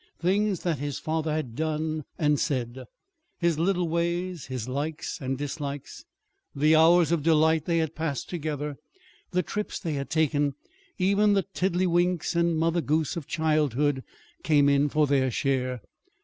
[0.19, 2.85] Things that his father had done and said,
[3.37, 6.05] his little ways, his likes and dislikes,
[6.55, 8.77] the hours of delight they had passed together,
[9.29, 10.55] the trips they had taken,
[10.97, 14.03] even the tiddledywinks and Mother Goose of childhood
[14.43, 15.81] came in for their share.